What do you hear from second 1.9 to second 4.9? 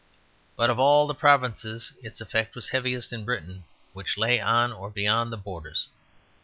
its effect was heaviest in Britain, which lay on or